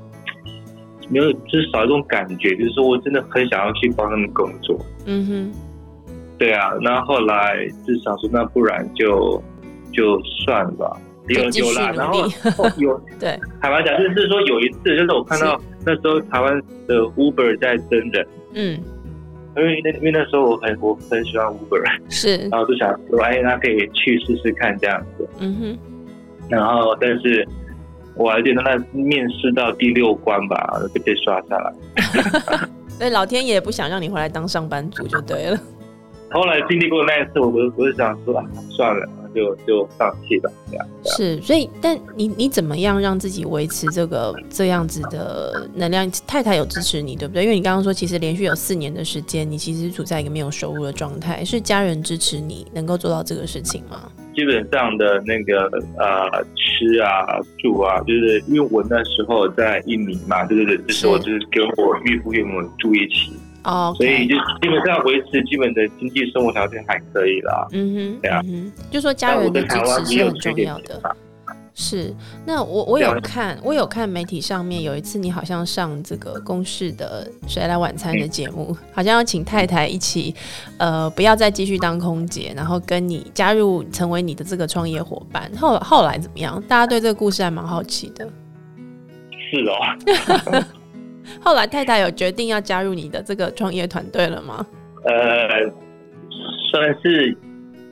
[1.08, 4.78] 没有，就是少一种感觉，就是说我真的很想要去帮他们工作。
[5.06, 5.52] 嗯哼，
[6.38, 9.42] 对啊，那后来就想说，那不然就
[9.92, 10.96] 就算了，
[11.28, 12.28] 有有啦，然后
[12.78, 18.80] 有 对，坦白讲，就是说有一次，就是我看到那时候台湾的 Uber 在真人，嗯。
[19.54, 25.28] 因为那因为那时候我很我很喜欢 Uber，是，然后就想说，哎，那可以去试试看这样子。
[25.40, 25.78] 嗯哼。
[26.48, 27.46] 然后，但是
[28.16, 31.72] 我还记得那面试到第六关吧，就被刷下来。
[32.96, 35.58] 所以老天爷不想让你回来当上班族就对了。
[36.30, 39.06] 后来经历过那一次，我我我就想说，算了。
[39.34, 46.10] 就就放弃了，这样是，所以，但你你怎么样让自己维持这个这样子的能量？
[46.26, 47.44] 太太有支持你，对不对？
[47.44, 54.10] 因为你刚刚说，其实连续有四年的时间，你其实处在一个没有收入的状态，是家人支持你能够做到这个事情吗？
[54.34, 55.68] 基本上的那个
[55.98, 63.32] 呃吃啊住啊，就是因为我那时候在印尼嘛，对对对，就是我就是跟我岳父岳母住一起。
[63.64, 67.66] 哦，所以就基本上维持基本的经济生活条件还可以啦。
[67.72, 71.16] 嗯哼，对啊，嗯就说家人的支持是很重要的。
[71.74, 80.34] 是，那我我有看，我有看媒体上面有一次你好像上这个公视的《谁来晚餐》的节目，好像要请太太一起，
[80.76, 85.50] 呃，不要再继续当空姐，然后跟你加入成为你的这个创业伙伴。
[85.56, 86.62] 后后来怎么样？
[86.68, 88.28] 大家对这个故事还蛮好奇的。
[89.50, 90.62] 是哦。
[91.40, 94.66] 后来太太有决定要加入你的这个创业团队了吗？
[95.04, 95.72] 呃，
[96.70, 97.36] 算是。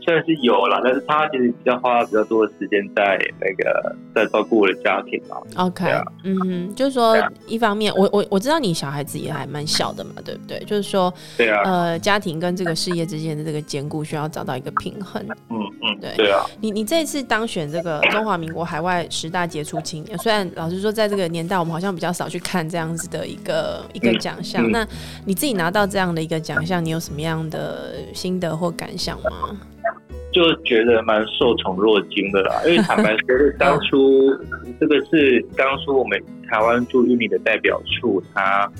[0.02, 5.36] 算是有了，但是他其实比较花比较多的时间在那个在照顾我的家庭嘛。
[5.56, 5.84] OK，
[6.24, 7.14] 嗯，就是说
[7.46, 10.58] 一方面，我我我知道你小孩子也还蛮小的嘛，对不对？
[10.60, 15.22] 就是说，对啊，呃，家庭跟这个事业之间的这个兼顾需要找到一个平衡。
[15.50, 15.58] 嗯
[15.92, 16.44] 嗯，对对啊。
[16.60, 24.70] 你你这次当选这个中华民国海外十大杰出青年，虽然老实说，在这个年代我们好像比较少去看这样子的一个一个奖项。
[24.70, 24.86] 那
[25.24, 29.58] 你自己拿到这样的一个奖项，你有什么样的心得或感想吗？
[30.32, 34.32] 就觉得蛮受宠若惊的啦，因为坦白说， 当初
[34.78, 38.70] 这个是当初我们台湾驻印尼的代表处，他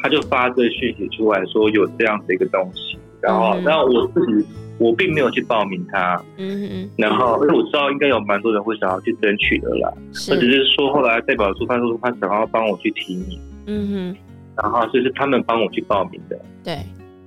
[0.00, 4.46] 他就发这讯息出来说有这样的一个东西，然后，然后我自己
[4.78, 9.92] 我并没有去报名它，嗯嗯，然后因为我知道应该有蛮多人会想要去争取的啦，
[10.28, 14.16] 或者是说后来代表处他说他想要帮我去提名，嗯哼，
[14.62, 16.76] 然后就是他们帮我去报名的，对。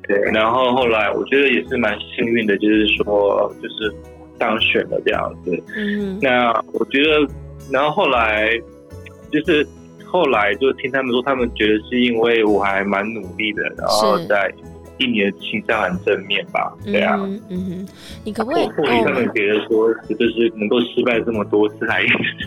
[0.08, 3.92] 对，然后后来我觉得也是蛮幸运的，就是说就是
[4.38, 5.64] 当选了这样子。
[5.76, 7.28] 嗯，那我觉得，
[7.72, 8.56] 然后后来
[9.32, 9.66] 就是
[10.06, 14.54] 后来就听他们说，他们觉得是因为我还蛮努力的，然后在。
[14.98, 16.74] 一年的倾向很正面吧？
[16.84, 17.16] 对啊，
[17.50, 17.88] 嗯哼，
[18.24, 18.66] 你可不可以？
[18.68, 22.02] 或许他们觉得说，就是能够失败这么多次还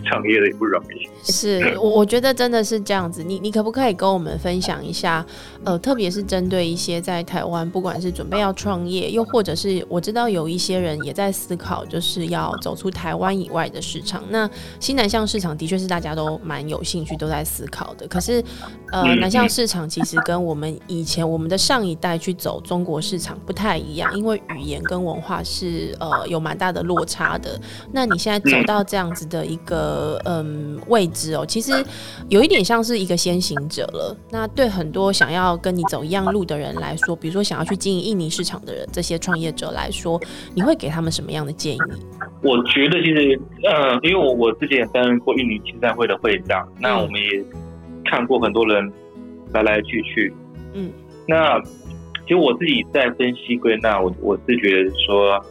[0.09, 1.31] 创业的也不容易。
[1.31, 3.23] 是，我我觉得真的是这样子。
[3.23, 5.23] 你你可不可以跟我们分享一下？
[5.63, 14.23] 呃，特别是针对一些在台湾，不管是准备要创业，又或者是我知道有一些人也在思考，就是要走出台湾以外的市场。
[14.29, 18.07] 那新南向市场的确是大家都蛮有兴趣，都在思考的。
[18.07, 18.43] 可是，
[18.91, 22.35] 呃，南向市场其实跟我们以前我们的上一代去。
[22.39, 27.59] 走中国市场不太一样，因为语言跟文化是呃有蛮大的落差的。
[27.91, 31.71] 那你现在走到这样子的一个嗯位置哦，其实
[32.29, 34.15] 有一点像是一个先行者了。
[34.31, 40.19] 那对很多想要跟你走一样路的人来说，比如说想要去经营印尼市场的人，这些创业者来说，
[40.55, 41.79] 你会给他们什么样的建议？
[42.41, 47.43] 我觉得其实呃，因为我我之前也担任过印尼青商会的会长，那我们也
[48.05, 48.89] 看过很多人
[49.51, 50.33] 来来去去，
[50.73, 50.89] 嗯，
[51.27, 51.61] 那。
[52.29, 55.43] 其实我自己在分析归纳，我我是觉得说，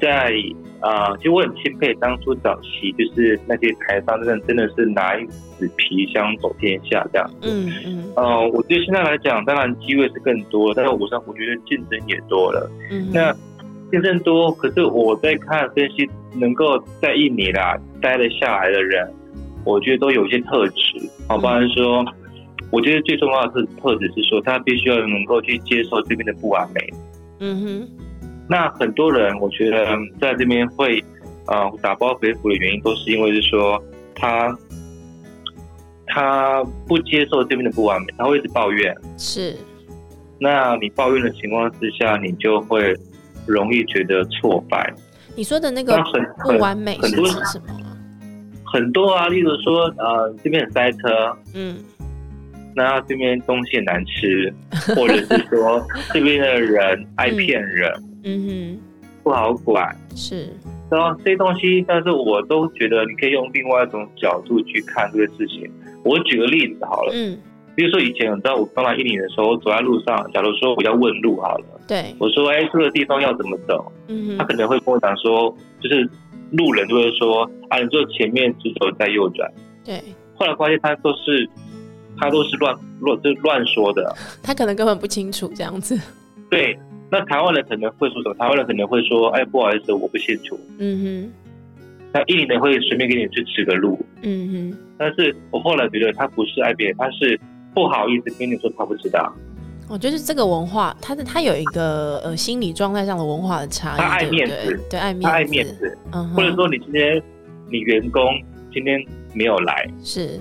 [0.00, 0.32] 在
[0.78, 5.26] 啊，其实我很钦佩当初早期就是那些台商，真的真的是拿一
[5.58, 7.28] 纸皮箱走天下这样。
[7.42, 8.12] 嗯嗯。
[8.14, 12.70] 呃，我觉得现在来讲，当然机会是更多，但是我上我觉得竞争也多了。
[12.92, 13.10] 嗯。
[13.12, 13.34] 那
[13.90, 19.12] 竞争多，可是我在看分析，能够在印尼啦待得下来的人，
[19.64, 22.04] 我觉得都有一些特质，好，不然说。
[22.72, 26.80] 我觉得最重要的特特质是说，他必须要能够去接受这边的不完美。
[27.38, 27.88] 嗯哼。
[28.48, 29.86] 那很多人，我觉得
[30.20, 31.04] 在这边会
[31.46, 33.82] 呃打包回府的原因，都是因为是说
[34.14, 34.56] 他
[36.06, 38.94] 他不接受这边的不完美，他会一直抱怨。
[39.18, 39.54] 是。
[40.40, 42.96] 那你抱怨的情况之下，你就会
[43.46, 44.92] 容易觉得挫败。
[45.36, 46.02] 你说的那个
[46.42, 47.66] 不完美是指什么？
[48.64, 51.36] 很多啊，例如说呃这边很塞车。
[51.54, 51.76] 嗯。
[52.74, 54.52] 那这边东西难吃，
[54.94, 57.92] 或者是说这边的人爱骗人，
[58.24, 58.80] 嗯哼，
[59.22, 60.48] 不好管，是。
[60.90, 65.70] 然后这些东西，但是我都觉得你可以用另外一种角度去看这个事情。
[66.04, 67.38] 我举个例子好了，嗯，
[67.74, 73.90] 比如说以前你知道我刚来印尼的时候，走在路上，假如说我要问路好了，对，我说哎，这个地方要怎么走？
[74.08, 76.06] 嗯，他可能会跟我讲说，就是
[76.50, 79.50] 路人就会说啊，你就前面直走再右转。
[79.82, 79.98] 对，
[80.34, 81.48] 后来发现他都是
[82.22, 85.98] 他都是乱乱就乱说的，他可能根本不清楚这样子。
[86.50, 86.78] 对。
[87.14, 88.34] 那台湾人可能会说什么？
[88.36, 91.32] 台湾人可能会说：“哎，不好意思，我不清楚。”嗯哼。
[92.10, 93.98] 那印尼人会随便给你去指个路。
[94.22, 94.78] 嗯哼。
[94.96, 97.38] 但是我后来觉得他不是爱别人，他是
[97.74, 99.30] 不好意思跟你说他不知道。
[99.90, 103.98] 我觉得这个文化，他的他有一个呃心理状态上的文化的差异。
[103.98, 105.98] 他爱面子，对爱面子，他爱面子。
[106.12, 106.26] 嗯。
[106.30, 107.22] 或者说你今天
[107.70, 108.24] 你员工
[108.72, 108.98] 今天
[109.34, 110.40] 没有来，是，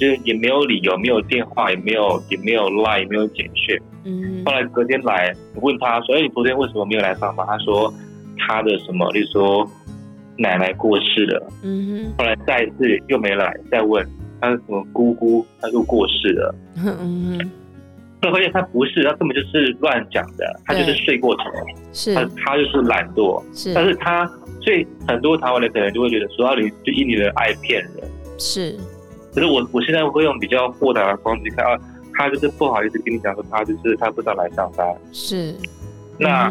[0.00, 3.78] 就是也没有理由，没有电话，也没有也没有 line，也没有简讯。
[4.04, 7.92] 嗯，后来隔天来，我问他说：“哎，你昨天为什么没有来上班？”他说
[8.38, 9.70] ：“他的什么，例如说
[10.38, 12.14] 奶奶过世了。”嗯哼。
[12.16, 14.02] 后来再一次又没来，再问
[14.40, 16.54] 他什么姑姑，他又过世了。
[16.78, 17.50] 嗯哼。
[18.22, 21.42] 后来发现他不是，他根本就是乱讲的，他就是睡过头。
[21.92, 22.14] 是。
[22.14, 23.42] 他他就是懒惰。
[23.52, 23.74] 是。
[23.74, 24.26] 但是他
[24.62, 27.92] 所以很多台湾人可能就会觉得说：“啊，你就印尼人爱骗人。”
[28.40, 28.78] 是。
[29.34, 31.78] 可是我我现在会用比较豁达的方式看啊。
[32.12, 34.86] 他就是不好意思跟你讲说，他就是他不知道来上班。
[35.10, 35.54] 是，
[36.18, 36.50] 那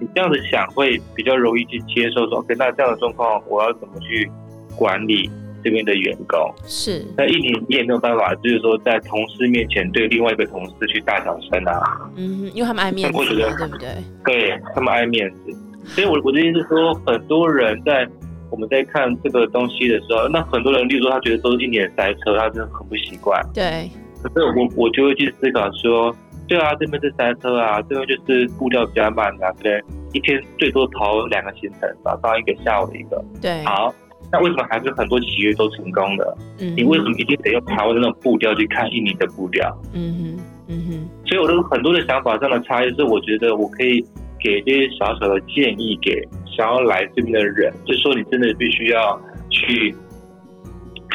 [0.00, 4.28] 你这样子想会比较容易去接受说，OK，那这样的状况我要怎么去
[4.74, 5.30] 管理
[5.62, 6.52] 这边的员工？
[6.66, 12.10] 是，那一年你也没有办法，就是说在同事面前对另外一个同事去大小声啊。
[12.16, 13.94] 嗯，因为他们爱面子，对不对？
[14.24, 18.08] 对他们爱面子，所以我我的意思是说，很多人在
[18.54, 23.44] 我们在看这个东西的时候，那很多人，例如说他觉得都是一年塞车，他真的很不习惯。
[23.52, 23.90] 对。
[24.22, 26.14] 可是我我就会去思考说，
[26.46, 29.82] 对啊，这边是塞车啊，这边就是步调比较慢啊，对，
[30.12, 33.20] 一天最多跑两个行程，早上一个，下午一个。
[33.42, 33.64] 对。
[33.64, 33.92] 好，
[34.30, 36.36] 那为什么还是很多企业都成功的？
[36.60, 36.76] 嗯。
[36.76, 39.68] 你为什么一定得用台湾的那种步调去看印尼的步调？
[39.92, 41.08] 嗯哼，嗯哼。
[41.26, 44.00] 所以我的很多的想法上的差异是，我觉得我可以
[44.38, 46.22] 给这些小小的建议给
[46.56, 49.94] 想要来这边的人，就是说你真的必须要去。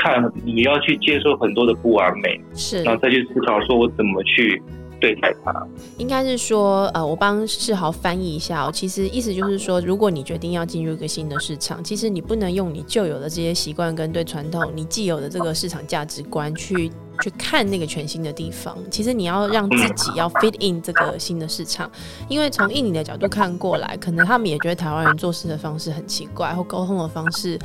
[0.02, 4.62] 看，你要去接受很多的不完美，是，然后再去思考，说我怎么去
[4.98, 5.68] 对待他。
[5.98, 8.72] 应该是说，呃，我帮世豪翻译一下哦。
[8.72, 16.90] 其实意思就是说，如果你决定要进入一个新的市场，其实你不能用你旧有的这些习惯跟对传统、你既有的这个市场价值观去。
[17.22, 21.90] 去看那个全新的地方，其实你要让自己要 fit in 这个新的市场，
[22.28, 27.60] 因为从印尼的角度看过来，可能他们也觉得台湾人做事的方式很奇怪，或沟通的方式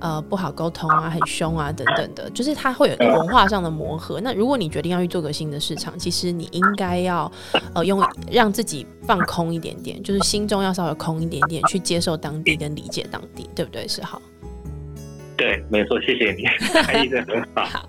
[0.00, 4.20] 呃不好沟通啊，很凶啊等等的，就是他会有一个文化上的磨合。
[4.20, 7.30] 那如果你决定要去做个新的市场，其实你应该要
[7.74, 13.86] 呃用让自己放空一点点，就是心中要稍微空一点点，去接受当地跟理解当地，对不对？
[13.88, 14.20] 是好。
[15.40, 16.44] 对，没错，谢谢你，
[16.84, 17.88] 翻译的很好。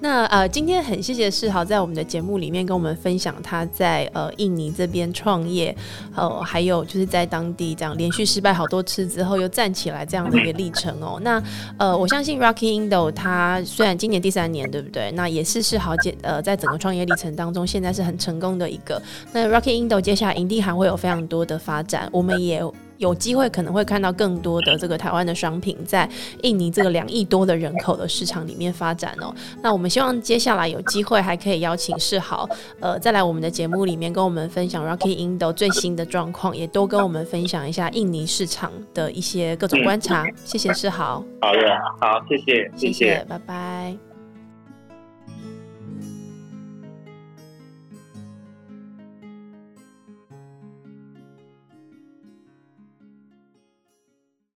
[0.00, 5.74] 那呃，今天很谢谢世豪在我们的节目里面跟我们分享他在呃印尼这边创业，
[6.14, 11.18] 呃，还有就是在当地这样连续失败好多次之后又站起来这样的一个历程哦。
[11.24, 11.42] 那
[11.78, 15.10] 呃，我相信 Rocky Indo 他虽然今年第三年，对不对？
[15.12, 19.00] 那也是世豪接呃在整个创业历程当中，现在是很成功的一个。
[19.32, 22.62] 那 Rocky Indo 接下来一定还会有非常多的发展，我们也。
[23.00, 26.08] 有机会可能会看到更多的这个台湾的商品在
[26.42, 29.34] 印尼这个两亿多的人口的市场里面发展哦。
[29.62, 32.46] 那我们希望接下来有机会还可以邀请世豪，
[32.78, 40.26] 呃，再来我们的节目里面跟我们分享 Rocky Indo 最新的状况，也多跟我们分享一下印尼市场的一些各种观察。
[40.44, 41.24] 谢谢世豪。
[41.40, 41.60] 好的，
[42.00, 44.09] 好，谢谢，谢谢，拜拜。